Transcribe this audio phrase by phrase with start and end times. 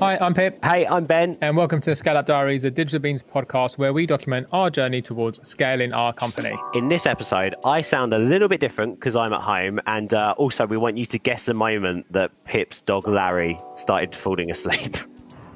[0.00, 0.64] Hi, I'm Pip.
[0.64, 1.36] Hey, I'm Ben.
[1.42, 5.02] And welcome to Scale Up Diaries, a Digital Beans podcast where we document our journey
[5.02, 6.56] towards scaling our company.
[6.72, 9.78] In this episode, I sound a little bit different because I'm at home.
[9.84, 14.16] And uh, also, we want you to guess the moment that Pip's dog Larry started
[14.16, 14.96] falling asleep.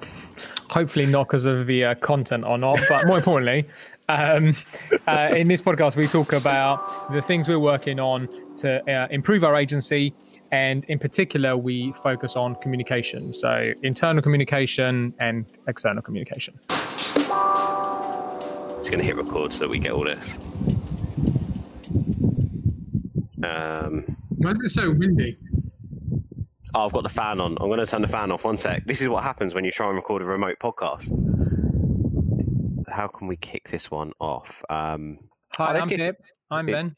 [0.71, 3.67] Hopefully, not because of the uh, content or not, but more importantly,
[4.11, 4.55] um,
[5.09, 9.43] uh, in this podcast, we talk about the things we're working on to uh, improve
[9.43, 10.13] our agency
[10.53, 13.33] and in particular, we focus on communication.
[13.33, 16.59] So, internal communication and external communication.
[16.69, 17.17] Just
[18.91, 20.39] going to hit record so we get all this.
[23.43, 25.39] Um, Why is it so windy?
[26.75, 27.57] Oh, I've got the fan on.
[27.61, 28.45] I'm going to turn the fan off.
[28.45, 28.85] One sec.
[28.87, 31.11] This is what happens when you try and record a remote podcast.
[32.89, 34.63] How can we kick this one off?
[34.71, 35.19] Um,
[35.53, 35.99] Hi, oh, I'm get...
[35.99, 36.17] Pip.
[36.51, 36.95] I'm Ben.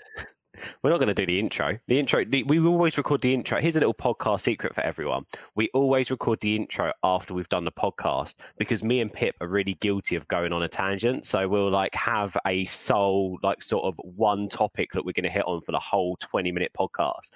[0.83, 1.79] We're not going to do the intro.
[1.89, 3.61] The intro, the, we always record the intro.
[3.61, 5.25] Here's a little podcast secret for everyone.
[5.55, 9.49] We always record the intro after we've done the podcast because me and Pip are
[9.49, 11.27] really guilty of going on a tangent.
[11.27, 15.31] So we'll like have a sole, like sort of one topic that we're going to
[15.31, 17.31] hit on for the whole 20 minute podcast.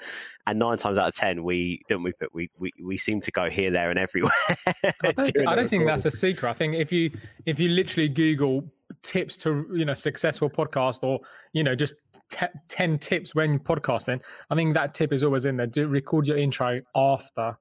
[0.47, 3.31] And nine times out of 10, we don't we put, we, we, we seem to
[3.31, 4.33] go here, there, and everywhere.
[5.03, 6.49] I don't, I don't think that's a secret.
[6.49, 7.13] I think if you,
[7.47, 8.71] if you literally Google
[9.03, 11.21] tips to you know successful podcast or
[11.53, 11.95] you know just
[12.31, 14.21] t- 10 tips when podcasting.
[14.51, 15.67] I think that tip is always in there.
[15.67, 17.57] Do record your intro after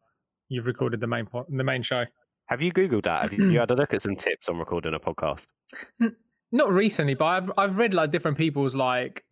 [0.50, 2.06] you've recorded the main po- the main show.
[2.46, 3.24] Have you googled that?
[3.24, 5.48] Have you, you had a look at some tips on recording a podcast?
[6.52, 9.24] Not recently but i've i've read like different people's like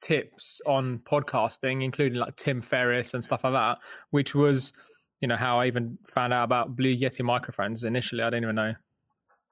[0.00, 3.78] tips on podcasting including like tim ferriss and stuff like that
[4.10, 4.72] which was
[5.20, 8.22] you know how i even found out about blue yeti microphones initially.
[8.22, 8.74] I didn't even know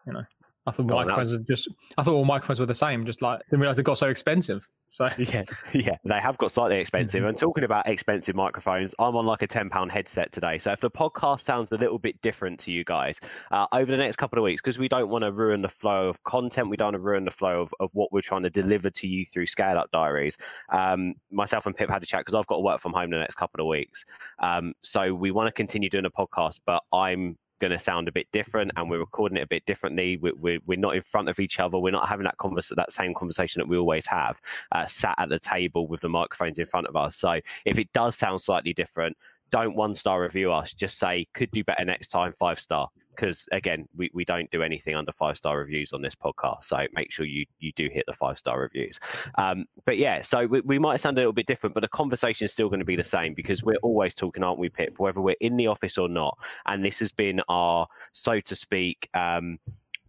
[0.06, 0.24] you know
[0.70, 1.40] I thought oh, microphones was...
[1.40, 1.68] just.
[1.98, 3.04] I thought all microphones were the same.
[3.04, 4.68] Just like didn't realize they got so expensive.
[4.88, 7.24] So yeah, yeah, they have got slightly expensive.
[7.24, 10.58] and talking about expensive microphones, I'm on like a ten pound headset today.
[10.58, 13.96] So if the podcast sounds a little bit different to you guys uh, over the
[13.96, 16.76] next couple of weeks, because we don't want to ruin the flow of content, we
[16.76, 19.26] don't want to ruin the flow of, of what we're trying to deliver to you
[19.26, 20.36] through Scale Up Diaries.
[20.70, 23.18] Um, myself and Pip had a chat because I've got to work from home the
[23.18, 24.04] next couple of weeks.
[24.38, 28.12] Um, so we want to continue doing a podcast, but I'm going to sound a
[28.12, 30.16] bit different and we're recording it a bit differently.
[30.16, 31.78] We're, we're, we're, not in front of each other.
[31.78, 34.40] We're not having that converse, that same conversation that we always have,
[34.72, 37.16] uh, sat at the table with the microphones in front of us.
[37.16, 39.16] So if it does sound slightly different,
[39.50, 40.72] don't one star review us.
[40.72, 42.88] Just say could do better next time, five star.
[43.14, 46.64] Because again, we, we don't do anything under five star reviews on this podcast.
[46.64, 48.98] So make sure you you do hit the five star reviews.
[49.36, 52.44] Um, but yeah, so we, we might sound a little bit different, but the conversation
[52.44, 54.94] is still going to be the same because we're always talking, aren't we, Pip?
[54.98, 56.38] Whether we're in the office or not.
[56.66, 59.58] And this has been our, so to speak, um,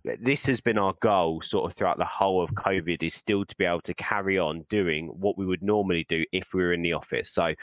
[0.03, 3.55] this has been our goal sort of throughout the whole of COVID is still to
[3.57, 6.81] be able to carry on doing what we would normally do if we were in
[6.81, 7.29] the office.
[7.29, 7.53] So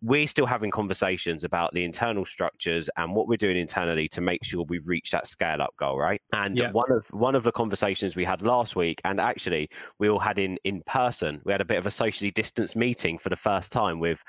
[0.00, 4.44] we're still having conversations about the internal structures and what we're doing internally to make
[4.44, 6.70] sure we reach that scale up goal right and yeah.
[6.70, 10.38] one of one of the conversations we had last week and actually we all had
[10.38, 13.72] in in person we had a bit of a socially distanced meeting for the first
[13.72, 14.22] time with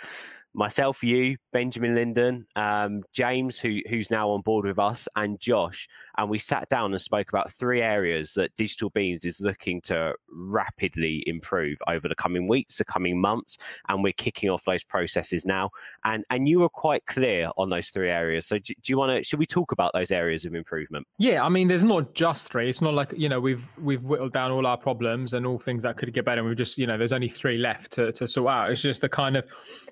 [0.53, 5.87] myself, you, Benjamin Linden, um, James, who who's now on board with us, and Josh,
[6.17, 10.13] and we sat down and spoke about three areas that Digital Beans is looking to
[10.31, 15.45] rapidly improve over the coming weeks, the coming months, and we're kicking off those processes
[15.45, 15.69] now.
[16.03, 18.47] And and you were quite clear on those three areas.
[18.47, 19.23] So do, do you want to?
[19.23, 21.07] Should we talk about those areas of improvement?
[21.17, 22.69] Yeah, I mean, there's not just three.
[22.69, 25.83] It's not like you know we've we've whittled down all our problems and all things
[25.83, 26.39] that could get better.
[26.39, 28.71] And we've just you know there's only three left to to sort out.
[28.71, 29.45] It's just the kind of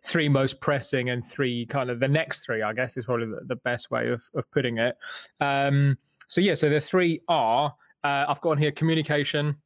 [0.03, 3.25] three most most pressing and three kind of the next three, I guess, is probably
[3.28, 4.96] the, the best way of, of putting it.
[5.41, 5.97] Um,
[6.30, 7.75] so, yeah, so the three are
[8.06, 9.57] uh, I've got on here communication,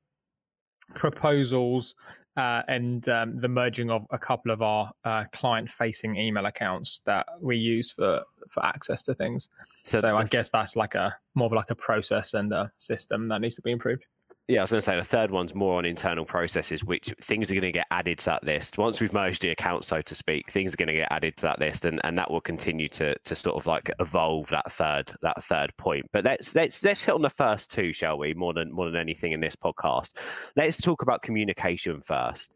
[0.96, 1.94] proposals,
[2.36, 7.28] uh, and um, the merging of a couple of our uh, client-facing email accounts that
[7.40, 9.50] we use for for access to things.
[9.84, 13.28] So, so I guess that's like a more of like a process and a system
[13.28, 14.06] that needs to be improved.
[14.52, 17.50] Yeah, I was going to say the third one's more on internal processes, which things
[17.50, 18.78] are going to get added to that list.
[18.78, 21.44] Once we've merged the account, so to speak, things are going to get added to
[21.44, 25.10] that list, and, and that will continue to to sort of like evolve that third
[25.22, 26.06] that third point.
[26.12, 28.34] But let's let's let's hit on the first two, shall we?
[28.34, 30.18] More than more than anything in this podcast,
[30.58, 32.52] let's talk about communication first.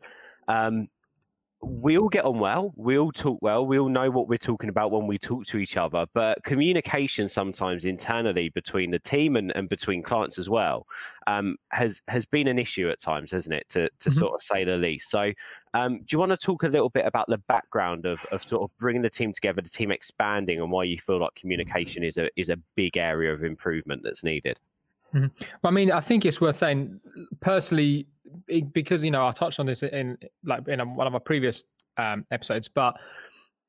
[0.49, 0.89] Um,
[1.61, 2.73] we all get on well.
[2.75, 3.65] We all talk well.
[3.65, 6.05] We all know what we're talking about when we talk to each other.
[6.13, 10.85] But communication sometimes internally between the team and, and between clients as well
[11.27, 13.67] um, has has been an issue at times, hasn't it?
[13.69, 14.17] To to mm-hmm.
[14.17, 15.09] sort of say the least.
[15.09, 15.31] So,
[15.73, 18.63] um, do you want to talk a little bit about the background of, of sort
[18.63, 22.17] of bringing the team together, the team expanding, and why you feel like communication is
[22.17, 24.59] a is a big area of improvement that's needed?
[25.15, 25.43] Mm-hmm.
[25.63, 26.99] Well, I mean, I think it's worth saying
[27.39, 28.07] personally
[28.73, 31.63] because you know I touched on this in like in one of our previous
[31.97, 32.95] um, episodes, but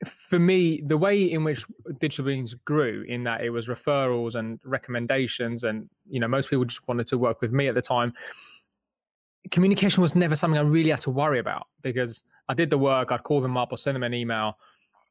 [0.05, 1.65] for me, the way in which
[2.01, 6.65] digital beans grew in that it was referrals and recommendations, and you know most people
[6.65, 8.13] just wanted to work with me at the time.
[9.51, 13.13] Communication was never something I really had to worry about because I did the work.
[13.13, 14.59] I'd call them up or send them an email.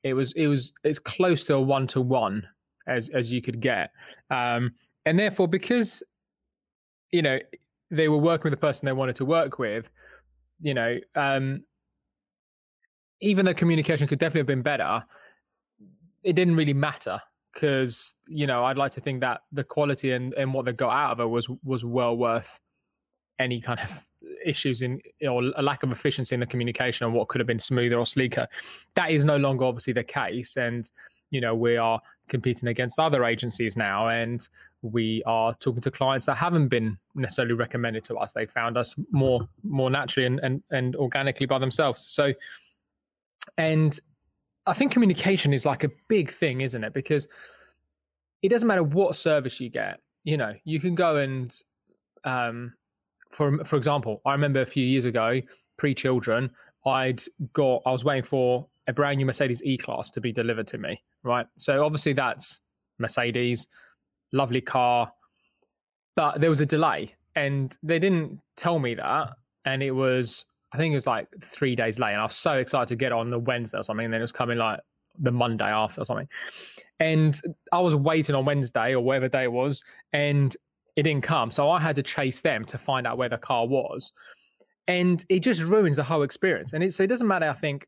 [0.04, 2.46] It was it was as close to a one to one
[2.88, 3.92] as as you could get,
[4.30, 4.74] um,
[5.06, 6.04] and therefore because
[7.12, 7.40] you know
[7.92, 9.90] they were working with the person they wanted to work with,
[10.62, 11.64] you know, um,
[13.22, 15.04] even though communication could definitely have been better,
[16.24, 17.22] it didn't really matter
[17.54, 20.92] because you know I'd like to think that the quality and, and what they got
[20.92, 22.60] out of it was was well worth
[23.40, 24.06] any kind of
[24.46, 27.60] issues in or a lack of efficiency in the communication and what could have been
[27.60, 28.48] smoother or sleeker.
[28.96, 30.90] That is no longer obviously the case, and
[31.32, 34.48] you know we are competing against other agencies now, and
[34.92, 38.32] we are talking to clients that haven't been necessarily recommended to us.
[38.32, 42.06] They found us more more naturally and and, and organically by themselves.
[42.08, 42.34] So,
[43.58, 44.00] and
[44.66, 46.94] I think communication is like a big thing, isn't it?
[46.94, 47.28] Because
[48.42, 50.00] it doesn't matter what service you get.
[50.24, 51.56] You know, you can go and,
[52.24, 52.74] um,
[53.32, 55.42] for for example, I remember a few years ago,
[55.78, 56.52] pre-children,
[56.86, 57.22] I'd
[57.54, 61.02] got I was waiting for a brand new Mercedes E-Class to be delivered to me.
[61.24, 62.62] Right, so obviously that's
[63.00, 63.68] Mercedes,
[64.36, 65.12] lovely car,
[66.16, 69.30] but there was a delay, and they didn't tell me that,
[69.66, 70.46] and it was
[70.76, 73.14] I think it was like three days late, and I was so excited to get
[73.14, 74.06] on the Wednesday or something.
[74.06, 74.82] And then it was coming like
[75.18, 76.28] the Monday after or something.
[77.00, 77.40] And
[77.72, 80.56] I was waiting on Wednesday or whatever day it was, and
[80.98, 81.50] it didn't come.
[81.50, 84.12] So I had to chase them to find out where the car was.
[84.88, 86.74] And it just ruins the whole experience.
[86.74, 87.88] And it, so it doesn't matter, I think,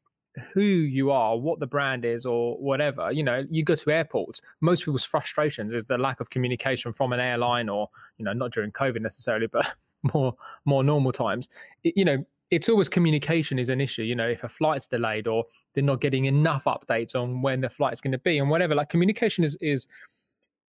[0.53, 3.11] who you are, what the brand is, or whatever.
[3.11, 4.41] You know, you go to airports.
[4.61, 8.51] Most people's frustrations is the lack of communication from an airline, or you know, not
[8.51, 9.67] during COVID necessarily, but
[10.13, 10.35] more
[10.65, 11.49] more normal times.
[11.83, 14.03] It, you know, it's always communication is an issue.
[14.03, 17.69] You know, if a flight's delayed or they're not getting enough updates on when the
[17.69, 19.87] flight's going to be and whatever, like communication is is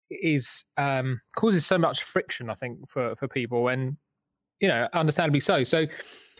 [0.10, 3.98] is um causes so much friction, I think, for for people, and
[4.60, 5.64] you know, understandably so.
[5.64, 5.86] So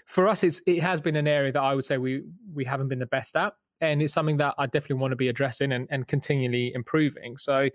[0.06, 2.24] for us, it's it has been an area that I would say we
[2.54, 5.30] we haven't been the best at, and it's something that I definitely want to be
[5.30, 7.38] addressing and, and continually improving.
[7.38, 7.70] So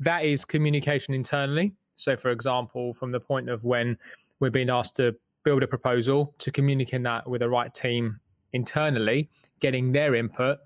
[0.00, 1.72] that is communication internally.
[1.96, 3.96] So, for example, from the point of when
[4.38, 8.20] we're being asked to build a proposal, to communicate that with the right team
[8.52, 9.30] internally,
[9.60, 10.58] getting their input.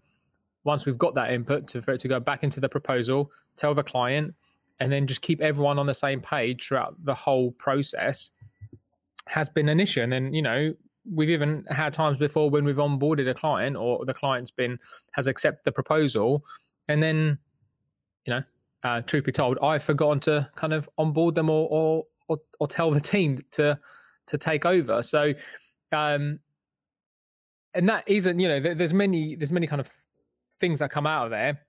[0.65, 3.75] Once we've got that input, to, for it to go back into the proposal, tell
[3.75, 4.35] the client,
[4.81, 8.31] and then just keep everyone on the same page throughout the whole process
[9.31, 10.03] has been an issue.
[10.03, 10.75] And then, you know,
[11.11, 14.79] we've even had times before when we've onboarded a client or the client's been
[15.13, 16.45] has accepted the proposal,
[16.89, 17.39] and then,
[18.27, 18.43] you know,
[18.83, 22.67] uh, truth be told, I've forgotten to kind of onboard them or or or, or
[22.67, 23.79] tell the team to
[24.27, 25.03] to take over.
[25.03, 25.33] So,
[25.93, 26.41] um,
[27.75, 29.91] and that isn't you know there's many there's many kind of
[30.59, 31.61] things that come out of there.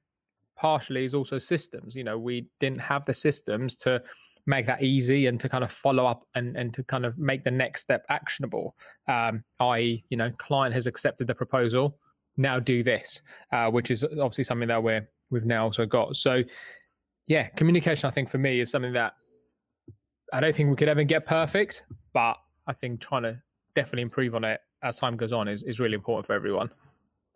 [0.56, 1.96] Partially is also systems.
[1.96, 4.02] You know, we didn't have the systems to
[4.46, 7.44] make that easy and to kind of follow up and, and to kind of make
[7.44, 8.76] the next step actionable.
[9.08, 11.98] Um, i.e., you know, client has accepted the proposal.
[12.38, 13.22] Now do this,
[13.52, 16.16] uh, which is obviously something that we're we've now also got.
[16.16, 16.44] So,
[17.28, 18.08] yeah, communication.
[18.08, 19.14] I think for me is something that
[20.34, 21.84] I don't think we could ever get perfect,
[22.14, 22.38] but
[22.68, 23.42] I think trying to
[23.76, 26.70] definitely improve on it as time goes on is, is really important for everyone.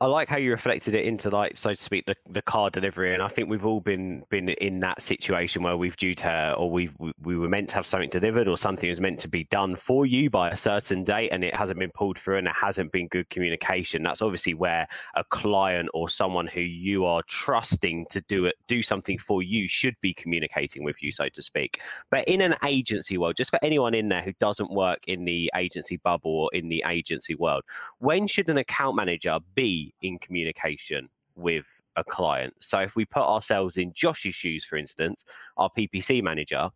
[0.01, 3.13] I like how you reflected it into like so to speak the, the car delivery
[3.13, 6.69] and I think we've all been been in that situation where we've due to or
[6.69, 6.89] we
[7.23, 10.05] we were meant to have something delivered or something was meant to be done for
[10.05, 13.07] you by a certain date and it hasn't been pulled through and it hasn't been
[13.07, 14.03] good communication.
[14.03, 14.85] That's obviously where
[15.15, 19.69] a client or someone who you are trusting to do it do something for you
[19.69, 21.79] should be communicating with you so to speak.
[22.11, 25.49] But in an agency world just for anyone in there who doesn't work in the
[25.55, 27.63] agency bubble or in the agency world
[27.99, 31.65] when should an account manager be in communication with
[31.95, 32.53] a client.
[32.59, 35.25] So if we put ourselves in Josh's shoes, for instance,
[35.57, 36.69] our PPC manager,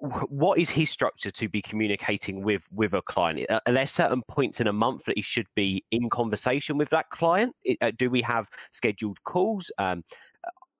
[0.00, 3.46] what is his structure to be communicating with with a client?
[3.50, 7.10] Are there certain points in a month that he should be in conversation with that
[7.10, 7.54] client?
[7.80, 9.70] Uh, do we have scheduled calls?
[9.78, 10.02] Um,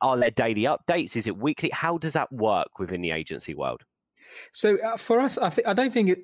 [0.00, 1.14] are there daily updates?
[1.14, 1.68] Is it weekly?
[1.72, 3.82] How does that work within the agency world
[4.52, 6.18] so uh, for us, I think I don't think it.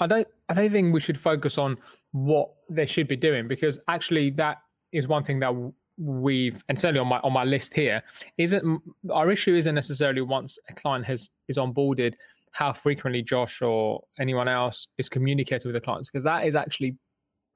[0.00, 0.28] I don't.
[0.48, 1.76] I don't think we should focus on
[2.12, 4.58] what they should be doing because actually that
[4.92, 5.52] is one thing that
[5.98, 8.02] we've and certainly on my on my list here
[8.38, 8.80] isn't
[9.12, 12.14] our issue isn't necessarily once a client has is onboarded
[12.52, 16.96] how frequently Josh or anyone else is communicating with the clients because that is actually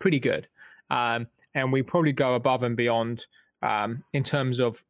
[0.01, 0.49] pretty good
[0.91, 3.27] um, and we probably go above and beyond
[3.63, 4.83] um, in terms of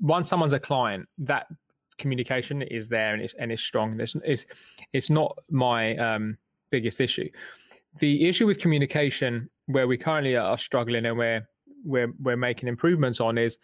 [0.00, 1.46] once someone's a client that
[2.00, 4.00] communication is there and it's and it's strong.
[4.00, 4.46] It's it's,
[4.92, 6.36] it's not my um,
[6.70, 7.28] biggest issue.
[7.98, 11.48] The issue with communication, where we currently are struggling and where
[11.84, 13.58] we're we're making improvements on, is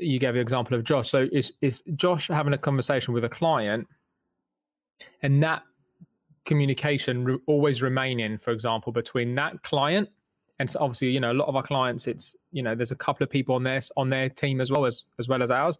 [0.00, 1.08] you gave the example of Josh.
[1.10, 3.86] So is is Josh having a conversation with a client,
[5.22, 5.62] and that
[6.44, 10.08] communication re- always remaining, for example, between that client
[10.58, 12.96] and so obviously, you know, a lot of our clients, it's you know, there's a
[12.96, 15.78] couple of people on their on their team as well as as well as ours,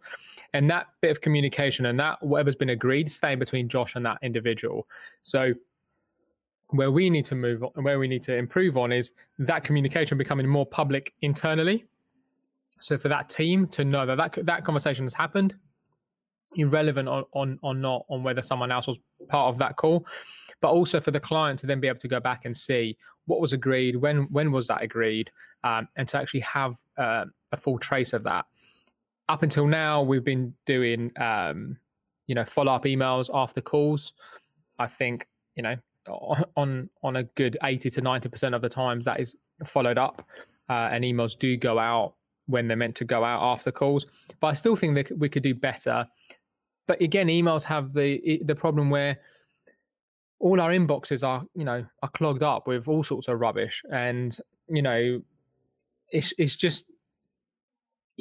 [0.53, 4.17] and that bit of communication and that whatever's been agreed, stay between Josh and that
[4.21, 4.87] individual.
[5.23, 5.53] So
[6.71, 10.17] where we need to move on, where we need to improve on is that communication
[10.17, 11.85] becoming more public internally
[12.79, 15.55] so for that team to know that that, that conversation has happened,
[16.55, 20.05] irrelevant on, on on not on whether someone else was part of that call,
[20.61, 23.39] but also for the client to then be able to go back and see what
[23.39, 25.29] was agreed, when when was that agreed,
[25.63, 28.45] um, and to actually have uh, a full trace of that.
[29.29, 31.77] Up until now, we've been doing um,
[32.27, 34.13] you know follow up emails after calls.
[34.79, 35.75] I think you know
[36.55, 39.35] on on a good eighty to ninety percent of the times that is
[39.65, 40.25] followed up,
[40.69, 42.13] uh, and emails do go out
[42.47, 44.05] when they're meant to go out after calls.
[44.39, 46.07] But I still think that we could do better.
[46.87, 49.19] But again, emails have the the problem where
[50.39, 54.37] all our inboxes are you know are clogged up with all sorts of rubbish, and
[54.69, 55.21] you know
[56.09, 56.85] it's it's just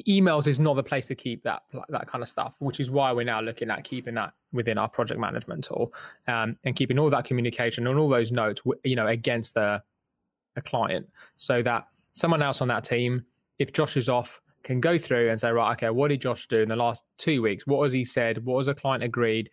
[0.07, 3.13] emails is not the place to keep that that kind of stuff, which is why
[3.13, 5.93] we're now looking at keeping that within our project management tool
[6.29, 9.83] um, and keeping all that communication and all those notes, you know, against the
[10.57, 11.07] a client,
[11.37, 13.25] so that someone else on that team
[13.59, 16.59] if Josh is off, can go through and say, right, okay, what did Josh do
[16.59, 17.67] in the last two weeks?
[17.67, 18.45] What has he said?
[18.45, 19.49] What has a client agreed?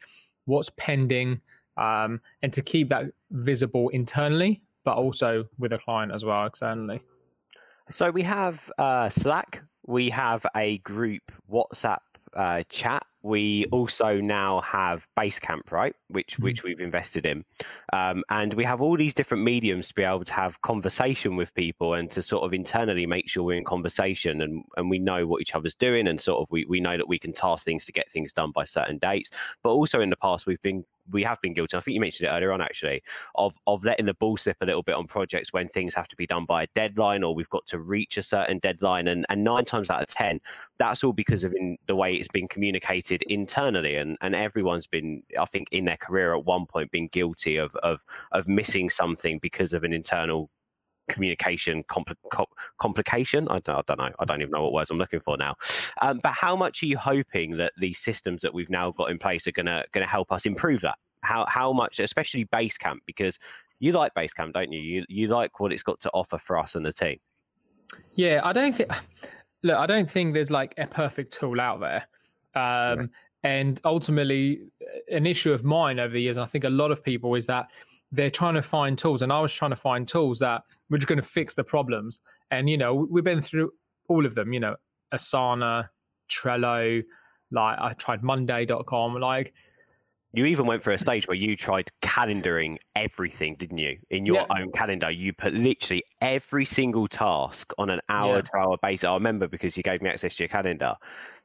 [0.45, 1.39] What's pending?
[1.77, 6.99] Um, and to keep that visible internally, but also with a client as well externally.
[7.91, 11.99] So we have uh, Slack, we have a group WhatsApp
[12.35, 15.95] uh, chat we also now have Basecamp, right?
[16.09, 16.43] Which mm-hmm.
[16.43, 17.45] which we've invested in,
[17.93, 21.53] um, and we have all these different mediums to be able to have conversation with
[21.55, 25.25] people and to sort of internally make sure we're in conversation and and we know
[25.25, 27.85] what each other's doing and sort of we we know that we can task things
[27.85, 29.31] to get things done by certain dates.
[29.63, 31.75] But also in the past we've been we have been guilty.
[31.77, 33.03] I think you mentioned it earlier on, actually,
[33.35, 36.15] of of letting the ball slip a little bit on projects when things have to
[36.15, 39.07] be done by a deadline or we've got to reach a certain deadline.
[39.07, 40.39] And and nine times out of ten,
[40.79, 43.95] that's all because of in the way it's been communicated internally.
[43.95, 47.75] And and everyone's been, I think, in their career at one point, been guilty of
[47.77, 47.99] of
[48.31, 50.49] of missing something because of an internal
[51.09, 52.45] communication compl-
[52.79, 53.47] complication.
[53.49, 54.11] I don't, I don't, know.
[54.19, 55.55] I don't even know what words I'm looking for now.
[56.01, 59.17] Um, but how much are you hoping that these systems that we've now got in
[59.17, 60.97] place are gonna gonna help us improve that?
[61.21, 63.39] How how much, especially Basecamp, because
[63.79, 64.79] you like Basecamp, don't you?
[64.79, 67.19] You you like what it's got to offer for us and the team.
[68.13, 68.91] Yeah, I don't think.
[69.63, 72.07] Look, I don't think there's like a perfect tool out there.
[72.55, 73.09] Um.
[73.45, 74.61] And ultimately,
[75.11, 77.45] an issue of mine over the years, and I think a lot of people, is
[77.47, 77.67] that
[78.13, 81.07] they're trying to find tools, and I was trying to find tools that were just
[81.07, 82.21] going to fix the problems.
[82.51, 83.71] And you know, we've been through
[84.07, 84.53] all of them.
[84.53, 84.75] You know,
[85.13, 85.89] Asana,
[86.31, 87.03] Trello,
[87.51, 89.53] like I tried Monday.com, like.
[90.35, 93.99] You even went for a stage where you tried calendaring everything, didn't you?
[94.09, 94.61] In your yeah.
[94.61, 98.41] own calendar, you put literally every single task on an hour yeah.
[98.41, 99.03] to hour basis.
[99.03, 100.95] I remember because you gave me access to your calendar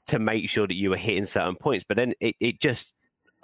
[0.06, 1.84] to make sure that you were hitting certain points.
[1.86, 2.94] But then it, it just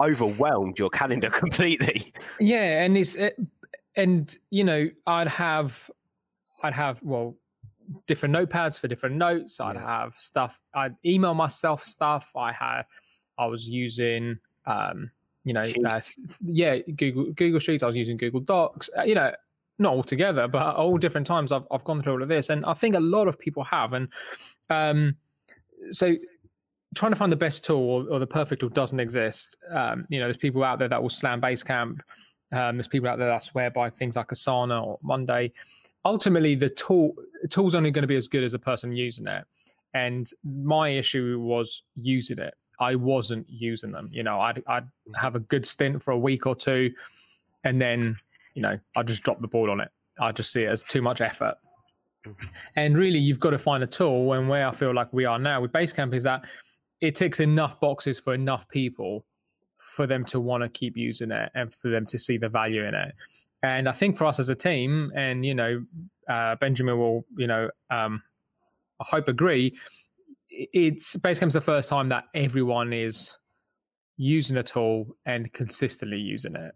[0.01, 2.13] overwhelmed your calendar completely.
[2.39, 3.37] Yeah, and it's it,
[3.95, 5.89] and you know I'd have
[6.63, 7.35] I'd have well
[8.07, 9.59] different notepads for different notes.
[9.59, 10.59] I'd have stuff.
[10.73, 12.31] I'd email myself stuff.
[12.35, 12.83] I had
[13.37, 15.11] I was using um
[15.43, 15.99] you know uh,
[16.43, 17.83] yeah Google Google Sheets.
[17.83, 18.89] I was using Google Docs.
[18.97, 19.31] Uh, you know
[19.77, 22.65] not all together, but all different times I've I've gone through all of this, and
[22.65, 24.07] I think a lot of people have, and
[24.69, 25.15] um
[25.91, 26.15] so
[26.95, 29.55] trying to find the best tool or, or the perfect tool doesn't exist.
[29.69, 31.99] Um, you know, there's people out there that will slam Basecamp.
[32.51, 35.51] Um, there's people out there that swear by things like Asana or Monday.
[36.05, 39.27] Ultimately, the tool the tool's only going to be as good as the person using
[39.27, 39.43] it.
[39.93, 42.53] And my issue was using it.
[42.79, 44.09] I wasn't using them.
[44.11, 46.91] You know, I'd I'd have a good stint for a week or two,
[47.63, 48.17] and then
[48.53, 49.89] you know I just drop the ball on it.
[50.19, 51.55] I just see it as too much effort.
[52.25, 52.47] Mm-hmm.
[52.75, 54.33] And really, you've got to find a tool.
[54.33, 56.45] And where I feel like we are now with Basecamp is that
[57.07, 59.25] it ticks enough boxes for enough people
[59.77, 62.83] for them to want to keep using it and for them to see the value
[62.85, 63.13] in it.
[63.63, 65.83] And I think for us as a team, and you know,
[66.29, 68.21] uh, Benjamin will, you know, um,
[68.99, 69.77] I hope agree.
[70.49, 73.35] It's basically the first time that everyone is
[74.17, 76.73] using a tool and consistently using it.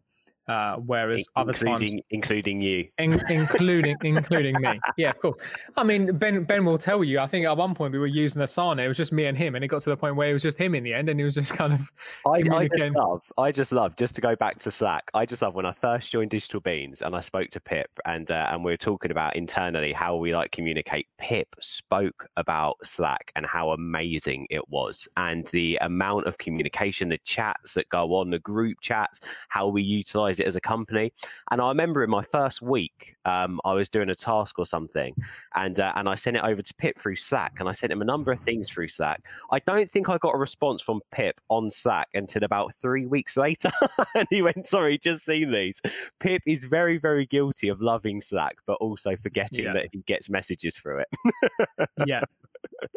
[0.50, 5.38] Uh, whereas other times, including you, in, including including me, yeah, of course.
[5.78, 7.20] I mean, Ben Ben will tell you.
[7.20, 8.84] I think at one point we were using Asana.
[8.84, 10.42] It was just me and him, and it got to the point where it was
[10.42, 11.92] just him in the end, and he was just kind of.
[12.26, 13.22] I, I just love.
[13.38, 13.96] I just love.
[13.96, 17.04] Just to go back to Slack, I just love when I first joined Digital Beans
[17.04, 20.34] and I spoke to Pip, and uh, and we were talking about internally how we
[20.34, 21.06] like communicate.
[21.20, 27.20] Pip spoke about Slack and how amazing it was, and the amount of communication, the
[27.20, 31.12] chats that go on, the group chats, how we utilize it as a company.
[31.52, 35.14] And I remember in my first week, um, I was doing a task or something,
[35.56, 38.02] and uh, and I sent it over to Pip through Slack, and I sent him
[38.02, 39.24] a number of things through Slack.
[39.52, 43.38] I don't think I got a response from Pip on Slack until about three weeks
[43.38, 43.72] later,
[44.16, 45.82] and he went, "Sorry, just seen these."
[46.20, 49.74] Pip is very, very guilty of loving Slack, but also forgetting yeah.
[49.74, 51.90] that he gets messages through it.
[52.06, 52.22] yeah,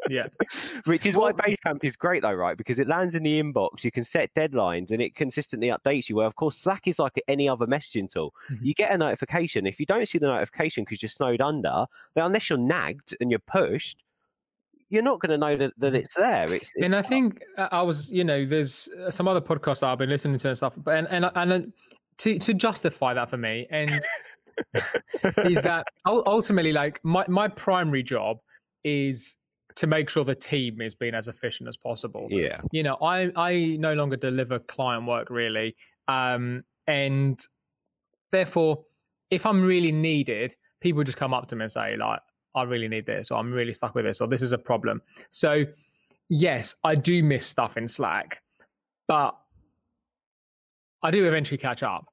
[0.08, 0.26] yeah.
[0.84, 2.56] Which is why Basecamp is great, though, right?
[2.56, 3.84] Because it lands in the inbox.
[3.84, 6.16] You can set deadlines, and it consistently updates you.
[6.16, 8.34] Where, of course, Slack is like any other messaging tool.
[8.50, 8.64] Mm-hmm.
[8.64, 9.66] You get a notification.
[9.66, 13.30] If you don't see the notification because you're snowed under, but unless you're nagged and
[13.30, 14.02] you're pushed,
[14.90, 15.96] you're not going to know that, that mm-hmm.
[15.96, 16.52] it's there.
[16.52, 19.80] It's, it's and I think uh, I was, you know, there's uh, some other podcasts
[19.80, 21.72] that I've been listening to and stuff, but and and, and
[22.18, 24.00] to to justify that for me and
[25.44, 28.38] is that ultimately like my my primary job
[28.84, 29.36] is
[29.76, 32.26] to make sure the team is being as efficient as possible.
[32.30, 32.60] Yeah.
[32.70, 35.74] You know, I I no longer deliver client work really.
[36.08, 37.40] Um and
[38.30, 38.84] therefore
[39.30, 42.20] if I'm really needed, people just come up to me and say like
[42.54, 45.00] I really need this or I'm really stuck with this or this is a problem.
[45.30, 45.64] So
[46.28, 48.42] yes, I do miss stuff in Slack,
[49.08, 49.34] but
[51.02, 52.12] I do eventually catch up.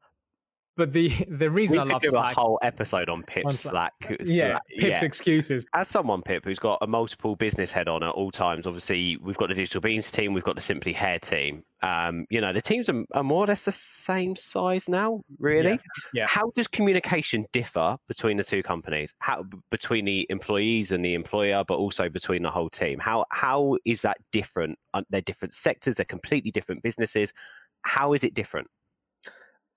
[0.80, 3.52] But the the reason we I love do Slack, a whole episode on Pip's on
[3.52, 3.94] Slack.
[4.02, 4.22] Slack.
[4.24, 5.04] Yeah, Pip's yeah.
[5.04, 5.66] excuses.
[5.74, 8.66] As someone, Pip, who's got a multiple business head on at all times.
[8.66, 11.64] Obviously, we've got the Digital Beans team, we've got the Simply Hair team.
[11.84, 15.22] Um, you know, the teams are, are, more or less the same size now.
[15.38, 15.78] Really, yeah.
[16.14, 16.28] yeah.
[16.28, 19.14] How does communication differ between the two companies?
[19.20, 23.00] How between the employees and the employer, but also between the whole team?
[23.00, 24.80] How how is that different?
[25.10, 25.96] They're different sectors.
[25.96, 27.34] They're completely different businesses.
[27.82, 28.68] How is it different?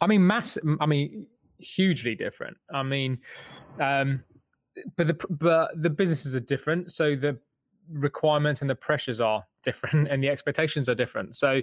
[0.03, 0.59] I mean, mass.
[0.81, 1.27] I mean,
[1.59, 2.57] hugely different.
[2.75, 3.19] I mean,
[3.81, 4.25] um,
[4.97, 7.39] but the but the businesses are different, so the
[7.89, 11.37] requirements and the pressures are different, and the expectations are different.
[11.37, 11.63] So,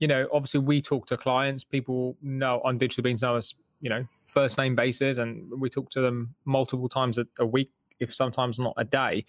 [0.00, 1.64] you know, obviously, we talk to clients.
[1.64, 5.90] People know on Digital Beans know us, you know, first name basis, and we talk
[5.92, 9.24] to them multiple times a, a week if sometimes not a day.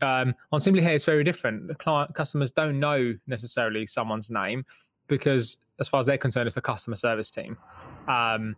[0.00, 1.68] Um, on Simply Hair, it's very different.
[1.68, 4.64] The client customers don't know necessarily someone's name
[5.08, 7.58] because as far as they're concerned, it's the customer service team.
[8.08, 8.56] Um,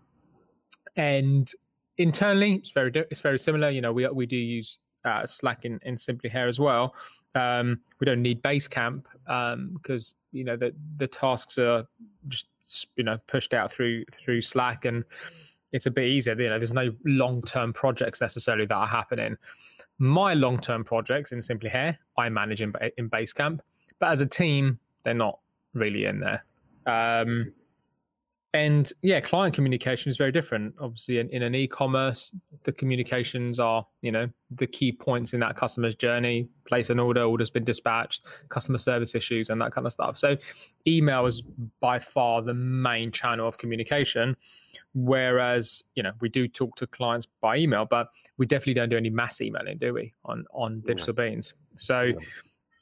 [0.97, 1.51] and
[1.97, 3.71] internally, it's very it's very similar.
[3.71, 6.95] You know, we we do use uh, Slack in, in Simply Hair as well.
[7.35, 9.05] Um, we don't need Basecamp
[9.75, 11.85] because um, you know the the tasks are
[12.29, 12.49] just
[12.97, 15.05] you know pushed out through through Slack and
[15.73, 16.41] it's a bit easier.
[16.41, 19.37] You know, there's no long term projects necessarily that are happening.
[19.99, 23.61] My long term projects in Simply Hair, I manage in in Basecamp,
[23.99, 25.39] but as a team, they're not
[25.74, 26.44] really in there.
[26.87, 27.52] Um,
[28.54, 30.74] and yeah, client communication is very different.
[30.81, 35.54] Obviously, in, in, an e-commerce, the communications are you know the key points in that
[35.54, 39.92] customer's journey: place an order, order's been dispatched, customer service issues, and that kind of
[39.92, 40.16] stuff.
[40.16, 40.38] So,
[40.87, 41.42] email is
[41.81, 44.35] by far the main channel of communication.
[44.94, 48.96] Whereas you know we do talk to clients by email, but we definitely don't do
[48.96, 50.14] any mass emailing, do we?
[50.24, 51.31] On on digital yeah.
[51.31, 51.52] beans.
[51.76, 52.02] So.
[52.02, 52.14] Yeah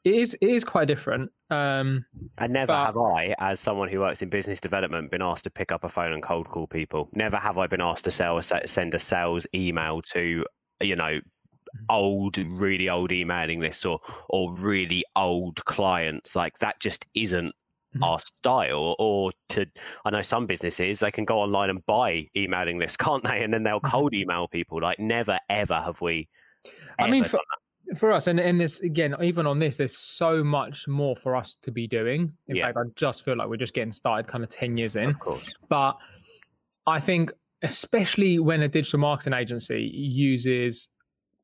[0.07, 1.33] it is it is quite different.
[1.51, 2.05] Um,
[2.39, 2.87] and never but...
[2.87, 5.89] have I, as someone who works in business development, been asked to pick up a
[5.89, 7.09] phone and cold call people.
[7.13, 10.45] Never have I been asked to sell, a send a sales email to
[10.81, 11.19] you know
[11.91, 16.37] old, really old emailing lists or or really old clients.
[16.37, 18.05] Like that just isn't mm-hmm.
[18.05, 18.95] our style.
[19.01, 19.67] Or to,
[20.05, 23.43] I know some businesses they can go online and buy emailing lists, can't they?
[23.43, 23.91] And then they'll mm-hmm.
[23.91, 24.81] cold email people.
[24.81, 26.29] Like never ever have we.
[26.97, 27.41] I mean, for,
[27.95, 31.57] for us and, and this again even on this there's so much more for us
[31.63, 32.67] to be doing in yeah.
[32.67, 35.19] fact i just feel like we're just getting started kind of 10 years in of
[35.19, 35.55] course.
[35.69, 35.97] but
[36.87, 40.89] i think especially when a digital marketing agency uses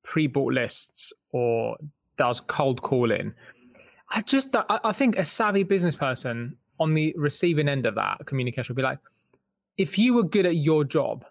[0.03, 1.77] pre-bought lists or
[2.17, 3.33] does cold calling
[4.11, 8.75] i just i think a savvy business person on the receiving end of that communication
[8.75, 8.99] would be like
[9.79, 11.25] if you were good at your job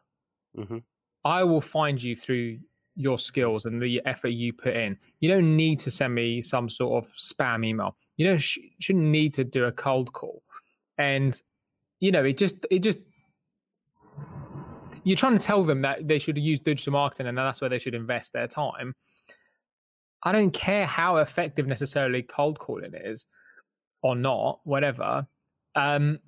[0.57, 0.77] mm-hmm.
[1.25, 2.57] i will find you through
[3.01, 4.97] your skills and the effort you put in.
[5.19, 7.95] You don't need to send me some sort of spam email.
[8.17, 10.43] You don't sh- shouldn't need to do a cold call.
[10.97, 11.39] And
[11.99, 12.99] you know, it just it just
[15.03, 17.79] you're trying to tell them that they should use digital marketing and that's where they
[17.79, 18.93] should invest their time.
[20.23, 23.25] I don't care how effective necessarily cold calling is
[24.03, 25.25] or not, whatever.
[25.75, 26.19] Um,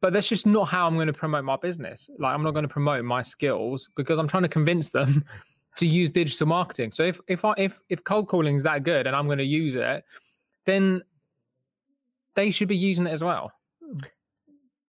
[0.00, 2.10] but that's just not how I'm going to promote my business.
[2.18, 5.24] Like I'm not going to promote my skills because I'm trying to convince them
[5.76, 6.92] to use digital marketing.
[6.92, 9.44] So if if I if if cold calling is that good and I'm going to
[9.44, 10.04] use it,
[10.66, 11.02] then
[12.34, 13.52] they should be using it as well.
[13.82, 13.98] Hmm.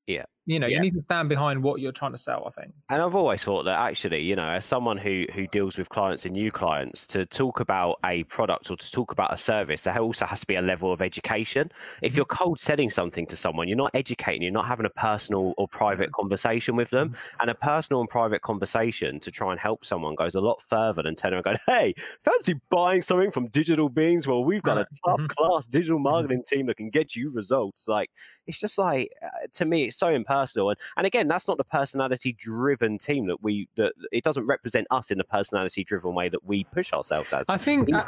[0.08, 0.26] Yeah.
[0.48, 0.78] You know, Yeah.
[0.78, 2.74] you need to stand behind what you're trying to sell, I think.
[2.90, 6.26] And I've always thought that actually, you know, as someone who who deals with clients
[6.26, 9.98] and new clients, to talk about a product or to talk about a service, there
[10.00, 11.72] also has to be a level of education.
[12.02, 12.44] If you're mm-hmm.
[12.44, 16.06] cold selling something to someone, you're not educating, you're not having a personal or private
[16.08, 16.22] mm-hmm.
[16.22, 17.10] conversation with them.
[17.10, 17.42] Mm-hmm.
[17.42, 21.04] And a personal and private conversation to try and help someone goes a lot further
[21.04, 24.28] than turning around going, "Hey, fancy buying something from Digital Beans?
[24.28, 28.10] Well, we've got a top class digital marketing team that can get you results." Like
[28.48, 30.70] it's just like uh, to me, it's so impersonal.
[30.70, 34.88] And and again, that's not the personality driven team that we that it doesn't represent
[34.92, 37.46] us in the personality driven way that we push ourselves as.
[37.48, 38.06] I think I.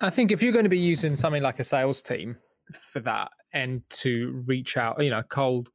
[0.00, 2.36] I think if you're going to be using something like a sales team
[2.72, 5.68] for that and to reach out, you know, cold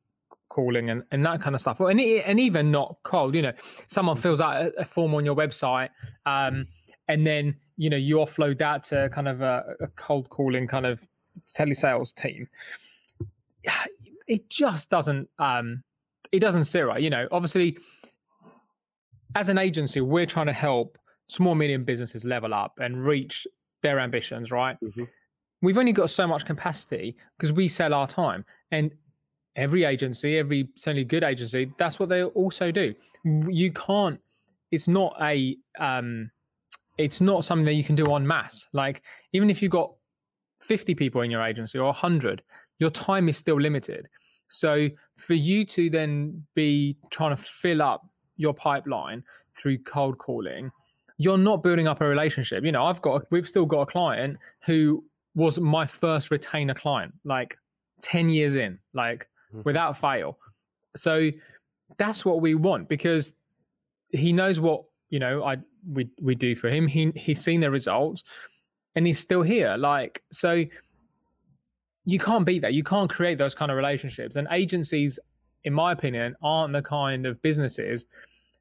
[0.50, 3.54] calling and, and that kind of stuff, and and even not cold, you know,
[3.88, 5.90] someone fills out a, a form on your website,
[6.26, 6.68] um,
[7.08, 10.86] and then you know you offload that to kind of a, a cold calling kind
[10.86, 11.06] of
[11.48, 12.48] telesales team.
[14.28, 15.84] It just doesn't um,
[16.36, 17.02] it doesn't sit right.
[17.02, 17.78] You know, obviously,
[19.36, 23.48] as an agency, we're trying to help small medium businesses level up and reach
[23.82, 25.08] their ambitions right Mhm.
[25.62, 28.91] we've only got so much capacity because we sell our time and
[29.56, 32.93] every agency every certainly good agency that's what they also do
[33.48, 34.19] you can't
[34.71, 36.30] it's not a um
[36.98, 39.91] it's not something that you can do on mass like even if you've got
[40.62, 42.41] 50 people in your agency or 100
[42.80, 44.08] your time is still limited
[44.50, 49.23] so for you to then be trying to fill up your pipeline
[49.54, 50.71] through cold calling
[51.17, 52.65] you're not building up a relationship.
[52.65, 55.01] You know, I've got we've still got a client who
[55.34, 57.58] was my first retainer client, like
[58.01, 59.63] 10 years in, like Mhm.
[59.63, 60.38] without fail.
[60.97, 61.32] So
[61.95, 63.34] that's what we want because
[64.10, 65.56] he knows what, you know, I
[65.89, 66.86] we we do for him.
[66.86, 68.25] He he's seen the results
[68.95, 69.78] and he's still here.
[69.78, 70.65] Like so
[72.06, 72.74] you can't beat that.
[72.74, 74.36] You can't create those kind of relationships.
[74.36, 75.20] And agencies,
[75.63, 78.06] in my opinion, aren't the kind of businesses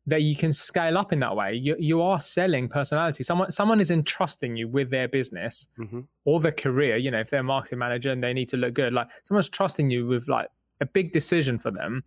[0.07, 1.55] that you can scale up in that way.
[1.55, 3.23] You you are selling personality.
[3.25, 6.07] Someone someone is entrusting you with their business Mhm.
[6.25, 6.97] or their career.
[6.97, 9.49] You know, if they're a marketing manager and they need to look good, like someone's
[9.49, 10.49] trusting you with like
[10.81, 12.03] a big decision for them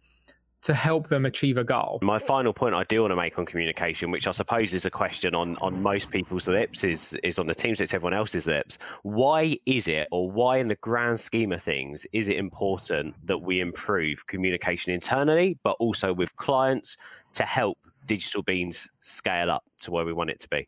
[0.64, 2.00] to help them achieve a goal.
[2.02, 4.90] My final point I do want to make on communication, which I suppose is a
[4.90, 8.78] question on, on most people's lips, is is on the teams lips, everyone else's lips.
[9.04, 13.38] Why is it, or why in the grand scheme of things, is it important that
[13.38, 16.98] we improve communication internally, but also with clients
[17.34, 20.68] to help Digital Beans scale up to where we want it to be?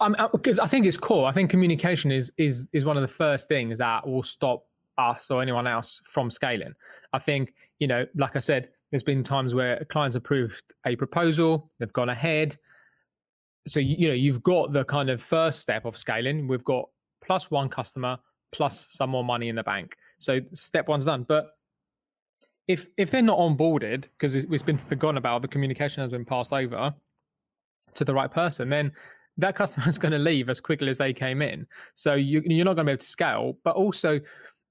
[0.00, 1.26] Um, because I think it's core.
[1.26, 4.64] I think communication is is is one of the first things that will stop
[4.98, 6.74] us or anyone else from scaling.
[7.12, 11.70] I think you know, like I said, there's been times where clients approved a proposal,
[11.78, 12.58] they've gone ahead.
[13.66, 16.48] So you, know, you've got the kind of first step of scaling.
[16.48, 16.88] We've got
[17.24, 18.18] plus one customer
[18.52, 19.96] plus some more money in the bank.
[20.18, 21.24] So step one's done.
[21.28, 21.50] But
[22.66, 26.24] if if they're not onboarded because it's, it's been forgotten about, the communication has been
[26.24, 26.94] passed over
[27.94, 28.92] to the right person, then
[29.36, 31.66] that customer is going to leave as quickly as they came in.
[31.94, 33.58] So you, you're not going to be able to scale.
[33.64, 34.20] But also,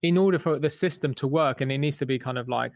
[0.03, 2.71] in order for the system to work, and it needs to be kind of like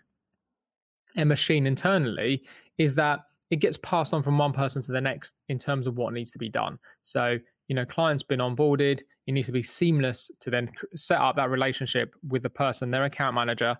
[1.15, 2.43] a machine internally,
[2.77, 3.21] is that
[3.51, 6.31] it gets passed on from one person to the next in terms of what needs
[6.31, 6.79] to be done.
[7.03, 9.01] So you know, client's been onboarded.
[9.25, 13.05] It needs to be seamless to then set up that relationship with the person, their
[13.05, 13.77] account manager,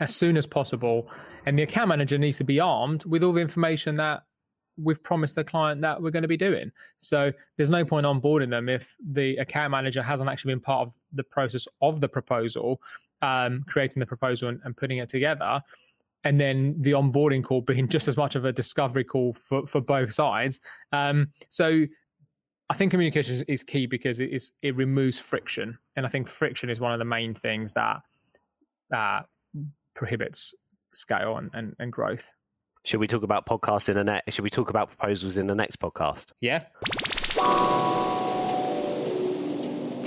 [0.00, 1.08] as soon as possible.
[1.46, 4.22] And the account manager needs to be armed with all the information that
[4.76, 6.70] we've promised the client that we're going to be doing.
[6.98, 10.94] So there's no point onboarding them if the account manager hasn't actually been part of
[11.12, 12.80] the process of the proposal,
[13.22, 15.62] um, creating the proposal and, and putting it together.
[16.28, 19.80] And then the onboarding call being just as much of a discovery call for, for
[19.80, 20.60] both sides.
[20.92, 21.86] Um, so
[22.68, 26.68] I think communication is- key because it is it removes friction, and I think friction
[26.68, 28.02] is one of the main things that
[28.90, 29.24] that
[29.94, 30.54] prohibits
[30.92, 32.30] scale and, and, and growth.
[32.84, 34.34] Should we talk about podcasts in the next?
[34.34, 36.26] Should we talk about proposals in the next podcast?
[36.42, 36.64] Yeah.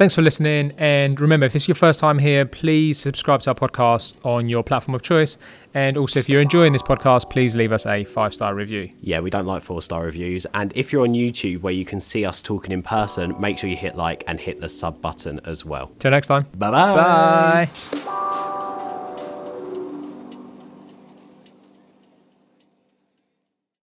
[0.02, 0.74] Thanks for listening.
[0.80, 4.50] And remember, if this is your first time here, please subscribe to our podcast on
[4.50, 5.38] your platform of choice.
[5.76, 8.90] And also, if you're enjoying this podcast, please leave us a five star review.
[9.02, 10.48] Yeah, we don't like four star reviews.
[10.56, 13.70] And if you're on YouTube where you can see us talking in person, make sure
[13.70, 15.92] you hit like and hit the sub button as well.
[16.00, 16.48] Till next time.
[16.58, 16.96] Bye-bye.
[16.96, 18.58] Bye.